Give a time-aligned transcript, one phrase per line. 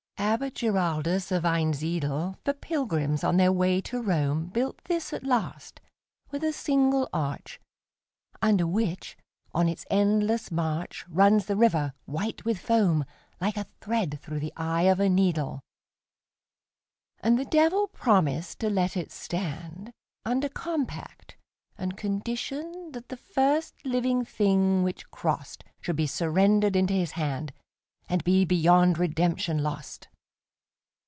[0.17, 5.81] Abbot Giraldus of Einsiedel, For pilgrims on their way to Rome, Built this at last,
[6.29, 7.59] with a single arch,
[8.41, 9.17] Under which,
[9.51, 13.03] on its endless march, Runs the river, white with foam,
[13.41, 15.59] Like a thread through the eye of a needle.
[17.19, 19.91] And the Devil promised to let it stand,
[20.23, 21.35] Under compact
[21.77, 27.51] and conditionThat the first living thing which crossedShould be surrendered into his hand,
[28.07, 30.07] And be beyond redemption lost.